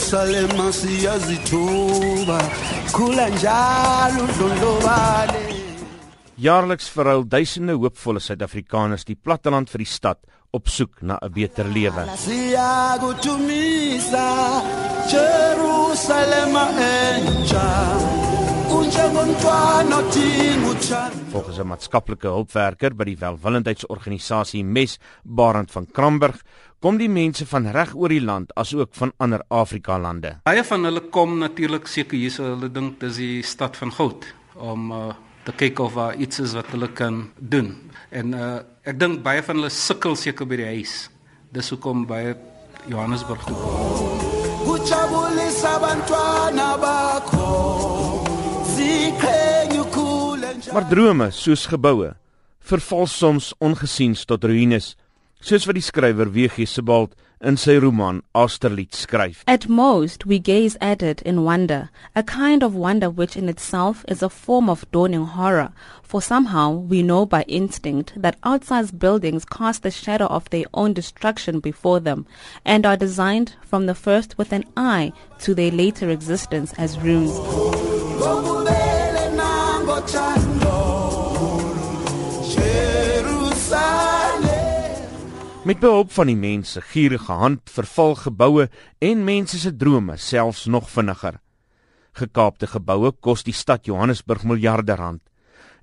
[0.00, 2.38] Jerusalem siyazithuba
[2.92, 5.42] khula njalo dlondlobale
[6.40, 10.22] Jaarliks verruil duisende hoopvolle Suid-Afrikaners die platteland vir die stad
[10.56, 12.04] op soek na 'n beter lewe.
[21.32, 26.40] Volgens 'n maatskaplike hulpwerker by die welwillendheidsorganisasie MES, Barend van Kramberg,
[26.80, 30.38] kom die mense van reg oor die land asook van ander Afrika lande.
[30.48, 34.24] Baie van hulle kom natuurlik seker hier so hulle dink dis die stad van goud
[34.56, 35.02] om uh,
[35.44, 37.74] te kyk of daar iets is wat hulle kan doen.
[38.10, 38.52] En uh,
[38.88, 40.96] ek dink baie van hulle sukkel seker by die huis.
[41.52, 42.36] Dis hoekom baie
[42.88, 44.24] Johannesburg toe kom.
[44.64, 47.50] Kujabulisa abantwana bakho.
[50.72, 52.12] Maar drome soos geboue
[52.70, 54.92] verval soms ongesiens tot ruïnes,
[55.40, 56.66] soos wat die skrywer W.G.
[56.68, 59.42] Sebald in sy roman Austerlitz skryf.
[59.46, 64.04] At most we gaze at it in wonder, a kind of wonder which in itself
[64.08, 69.46] is a form of dawning horror, for somehow we know by instinct that outsized buildings
[69.46, 72.26] cast the shadow of their own destruction before them
[72.64, 77.79] and are designed from the first with an eye to their later existence as ruins.
[85.60, 88.64] Met behulp van die mense gierige hand verval geboue
[88.98, 91.36] en mense se drome selfs nog vinniger.
[92.16, 95.20] Gekaapte geboue kos die stad Johannesburg miljarde rand.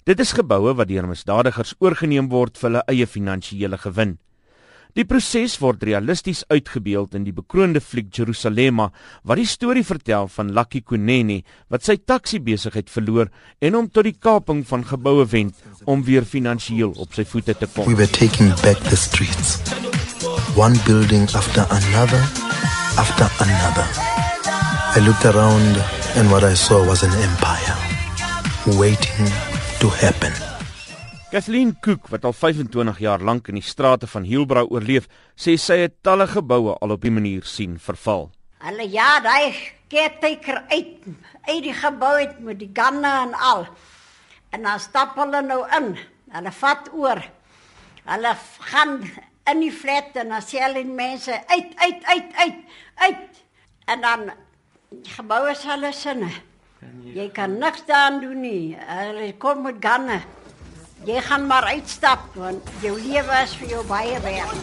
[0.03, 4.17] Dit is geboue wat deur misdadigers oorgeneem word vir hulle eie finansiële gewin.
[4.97, 8.87] Die proses word realisties uitgebeeld in die bekroonde fliek Jerusalema
[9.29, 13.29] wat die storie vertel van Lucky Kunene wat sy taxi besigheid verloor
[13.61, 17.69] en hom tot die kaping van geboue wend om weer finansiëel op sy voete te
[17.75, 17.85] kom.
[17.85, 19.61] We were taking back the streets.
[20.57, 22.23] One building after another
[22.97, 23.85] after another.
[24.97, 25.77] I looked around
[26.17, 27.77] and what I saw was an empire
[28.81, 29.29] waiting
[29.77, 30.46] to happen.
[31.27, 35.75] Kathleen Cook wat al 25 jaar lank in die strate van Hielbrau oorleef, sê sy
[35.81, 38.29] het talle geboue al op die manier sien verval.
[38.63, 39.51] Hulle ja, daai
[39.91, 41.09] caretaker uit
[41.49, 43.67] uit die gebou het met die ganne en al.
[44.55, 45.89] En dan stap hulle nou in.
[46.31, 47.21] Hulle vat oor.
[48.07, 48.33] Hulle
[48.71, 48.95] gaan
[49.51, 52.63] in die flat en dan sê hulle mense uit uit uit uit
[53.03, 53.43] uit.
[53.91, 54.27] En dan
[55.19, 56.31] gebou is hulle sinne.
[57.11, 58.77] Jy kan niks daan doen nie.
[58.79, 60.21] Hulle kom met ganne.
[61.07, 64.55] Jy gaan maar uitstap want jou lewe is vir jou baie werd.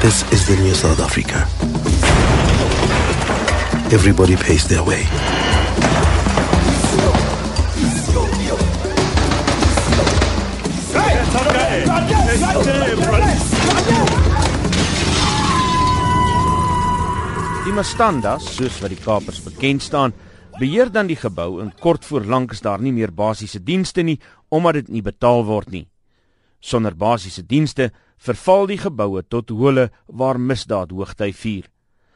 [0.00, 1.44] This is the new South Africa.
[3.92, 5.04] Everybody pays their way.
[17.64, 20.16] Die Mastandas, soos wat die Kapers bekend staan,
[20.60, 24.18] beheer dan die gebou en kort voor lank is daar nie meer basiese dienste nie
[24.48, 25.86] omdat dit nie betaal word nie.
[26.60, 27.90] Sonder basiese dienste
[28.20, 31.70] verval die geboue tot hole waar misdaad hoogtyd vier.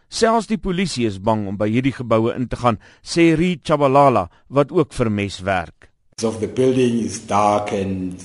[0.08, 4.28] Selfs die polisie is bang om by hierdie geboue in te gaan, sê Ri Chabalala
[4.48, 5.88] wat ook vir mes werk.
[6.22, 8.20] Of the building is dark and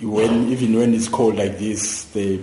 [0.00, 2.38] when even when it's cold like this they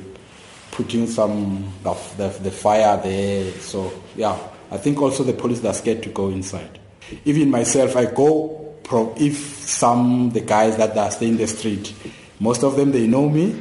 [0.71, 4.35] putting some of the, the fire there so yeah
[4.75, 6.79] I think also the police are scared to go inside.
[7.23, 11.93] Even myself, I go pro- if some the guys that are staying in the street,
[12.41, 13.55] most of them they know me,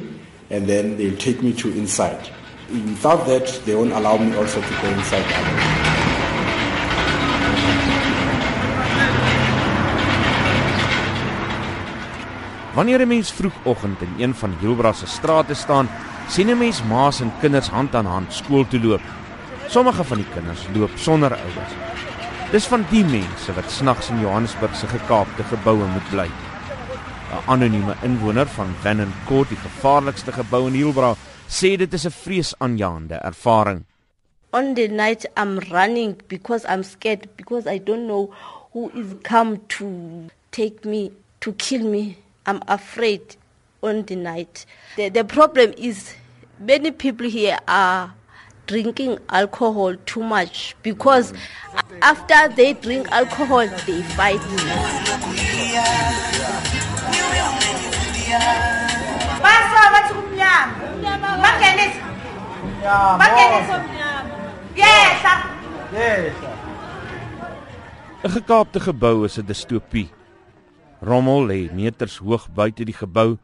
[0.49, 2.29] and then they take me to inside.
[2.69, 5.23] Without that, they won't allow me also to go inside.
[12.75, 15.89] Wanneer 'n mens vroegoggend in een van Hilbra se strate staan,
[16.29, 19.24] sien 'n mens ma's en kinders hand aan hand skool toe loop.
[19.67, 21.73] Sommige van die kinders loop sonder ouers.
[22.51, 26.29] Dis van die mense wat snags in Johannesburg se gekaapte geboue moet bly.
[27.35, 31.15] 'n Anonieme inwoner van Vennen Court, die gevaarlikste gebou in Hielbra,
[31.47, 33.83] sê dit is 'n vreesaanjaende ervaring.
[34.51, 38.33] On the night I'm running because I'm scared because I don't know
[38.71, 39.87] who is come to
[40.49, 42.15] take me to kill me.
[42.45, 43.37] I'm afraid
[43.81, 44.65] on the night.
[44.95, 46.15] The, the problem is
[46.59, 48.13] many people here are
[48.65, 51.33] drinking alcohol too much because
[52.01, 54.41] after they drink alcohol they fight.
[59.41, 60.75] Bangenisa umnyama.
[64.75, 65.33] Yesa.
[65.93, 66.49] Yesa.
[68.25, 70.09] 'n Gekaapte gebou is 'n distopie.
[71.01, 73.37] Rommel lê meters hoog buite die gebou.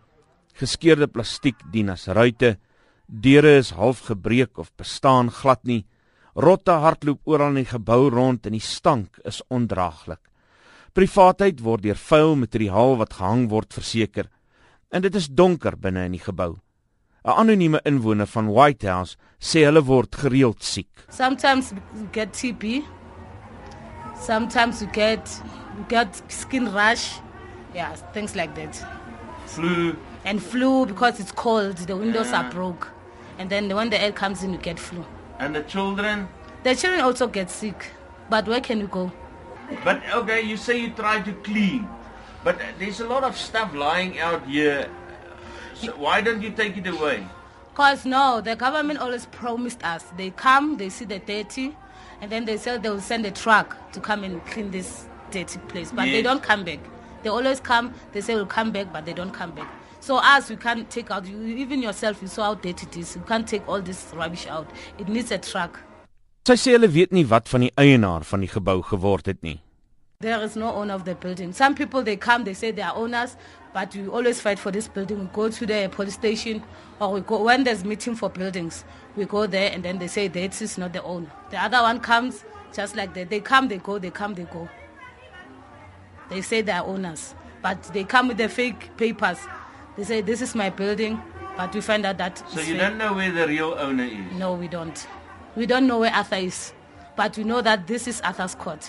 [0.57, 2.57] Geskeurde plastiek dien as ruitte.
[3.11, 5.81] Deure is half gebreek of bestaan glad nie.
[6.33, 10.21] Rotte hardloop oral in die gebou rond en die stank is ondraaglik.
[10.95, 14.29] Privaatheid word deur vuil materiaal wat gehang word verseker.
[14.95, 16.55] En dit is donker binne in die gebou.
[17.25, 21.03] 'n Anonieme inwoner van Whitehouse sê hulle word gereeld siek.
[21.09, 22.81] Sometimes you get TB.
[24.15, 25.43] Sometimes you get
[25.75, 27.19] you get skin rash.
[27.75, 28.87] Yeah, things like that.
[29.47, 32.87] Flu And flu because it's cold, the windows are broke.
[33.41, 35.03] And then when the air comes in you get flu.
[35.39, 36.27] and the children.
[36.63, 37.87] The children also get sick.
[38.29, 39.11] But where can you go?
[39.83, 41.87] But okay, you say you try to clean.
[42.43, 44.87] But there's a lot of stuff lying out here.
[45.73, 47.25] So why don't you take it away?
[47.71, 50.03] Because no, the government always promised us.
[50.15, 51.75] They come, they see the dirty,
[52.21, 55.57] and then they say they will send a truck to come and clean this dirty
[55.69, 55.91] place.
[55.91, 56.79] But they don't come back.
[57.23, 59.67] They always come, they say we'll come back, but they don't come back.
[59.99, 63.15] So us, we can't take out, you, even yourself, you saw how dirty it is.
[63.15, 64.67] You can't take all this rubbish out.
[64.97, 65.79] It needs a truck.
[66.41, 69.59] Sy sê hulle weet nie wat van die eienaar van die gebou geword het nie.
[70.25, 71.53] There is no owner of the building.
[71.53, 73.35] Some people they come, they say they are owners,
[73.75, 75.19] but we always fight for this building.
[75.19, 76.63] We go to the police station,
[76.99, 78.85] or we go when there's meeting for buildings.
[79.15, 81.29] We go there, and then they say that is not the owner.
[81.51, 82.43] The other one comes
[82.73, 83.29] just like that.
[83.29, 84.67] They come, they go, they come, they go.
[86.31, 89.37] They say they are owners, but they come with the fake papers.
[89.97, 91.21] They say this is my building,
[91.57, 92.81] but we find out that So it's you fake.
[92.81, 94.31] don't know where the real owner is.
[94.39, 94.95] No, we don't.
[95.57, 96.73] We don't know where Arthur is,
[97.17, 98.87] but we know that this is Arthur's court.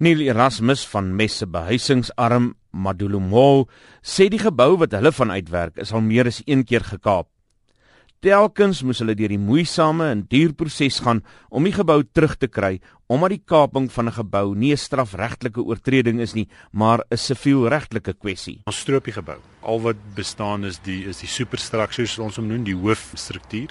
[0.00, 3.68] Neil Erasmus van Messe behuisingsarm Madulumo
[4.04, 7.28] sê die gebou wat hulle van uitwerk is al meer as een keer gekaap.
[8.26, 12.48] Telkens moes hulle deur die moeisame en duur proses gaan om die gebou terug te
[12.50, 17.16] kry omdat die kaping van 'n gebou nie 'n strafregtelike oortreding is nie, maar 'n
[17.16, 18.62] sivielregtelike kwessie.
[18.66, 19.38] Ons stroop die gebou.
[19.62, 23.70] Al wat bestaan is die is die superstruktuur soos ons hom noem, die hoofstruktuur.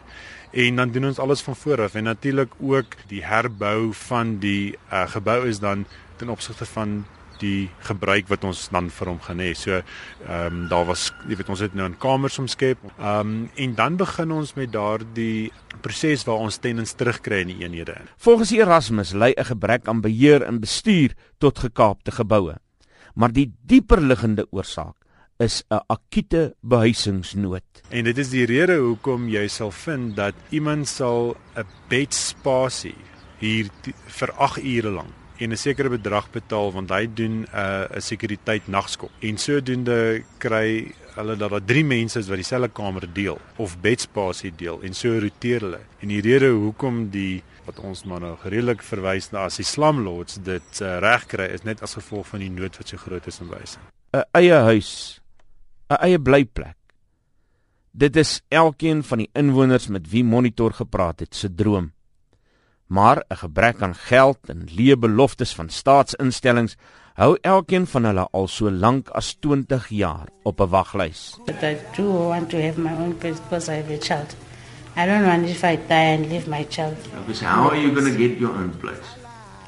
[0.53, 4.77] En dan doen ons alles van voor af en natuurlik ook die herbou van die
[4.93, 5.85] uh, gebou is dan
[6.15, 7.05] ten opsigte van
[7.39, 9.53] die gebruik wat ons dan vir hom gaan hê.
[9.53, 12.77] So ehm um, daar was jy weet ons het nou 'n kamers omskep.
[12.99, 15.51] Ehm um, en dan begin ons met daardie
[15.81, 18.07] proses waar ons tenants terugkry in die eenhede in.
[18.17, 22.55] Volgens Erasmus lei 'n gebrek aan beheer en bestuur tot gekaapte geboue.
[23.15, 24.95] Maar die dieper liggende oorsaak
[25.39, 27.63] is 'n akute behuisingsnood.
[27.89, 32.95] En dit is die rede hoekom jy sal vind dat iemand sal 'n bedspasie
[33.39, 37.47] hier t- vir 8 ure lank en 'n sekere bedrag betaal want hy doen 'n
[37.53, 39.11] uh, 'n sekuriteit nagskop.
[39.19, 44.51] En sodoende kry hulle dat daar 3 mense is wat dieselfde kamer deel of bedspasie
[44.55, 45.79] deel en so roteer hulle.
[45.99, 50.37] En die rede hoekom die wat ons maar nou redelik verwys na as die slumlords
[50.43, 53.39] dit uh, reg kry is net as gevolg van die nood wat so groot is
[53.41, 53.79] in wyse.
[54.13, 55.21] 'n Eie huis,
[55.89, 56.77] 'n eie blyplek.
[57.91, 61.91] Dit is elkeen van die inwoners met wie Monitor gepraat het se droom.
[62.87, 66.75] Maar 'n gebrek aan geld en leë beloftes van staatsinstellings
[67.13, 71.37] hou elkeen van hulle al so lank as 20 jaar op 'n waglys.
[71.45, 74.35] But I do want to have my own place because I have a child.
[74.97, 76.95] I don't want if I die and leave my child.
[77.25, 79.07] Because how are you going to get your own place?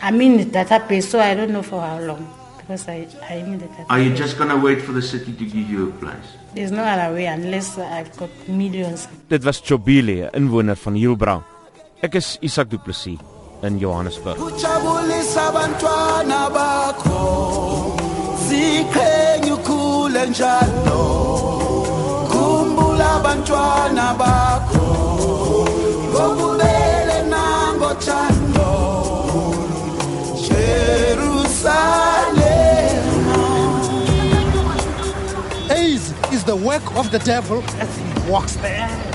[0.02, 2.28] I'm in the database, so I don't know for how long
[2.58, 3.90] because I, I'm in the database.
[3.90, 6.28] Are you just going to wait for the city to give you a place?
[6.54, 9.08] There's no other way unless I've got millions.
[9.28, 11.44] Dit was Chobile, 'n inwoner van Hielbra.
[12.00, 13.18] Ek is Isak Du Plessis
[13.64, 14.38] in Johannesburg.
[14.38, 14.54] bakho
[24.22, 24.86] bakho
[26.14, 27.26] ngobubele
[30.46, 32.38] Jerusalem
[35.72, 39.07] AIDS is the work of the devil as he walks there